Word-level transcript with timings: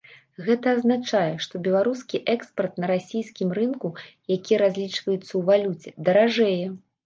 Гэта 0.45 0.71
азначае, 0.77 1.33
што 1.47 1.61
беларускі 1.67 2.21
экспарт 2.35 2.73
на 2.85 2.91
расійскім 2.93 3.53
рынку, 3.61 3.93
які 4.35 4.53
разлічваецца 4.65 5.25
ў 5.35 5.41
валюце, 5.55 5.89
даражэе. 6.09 6.61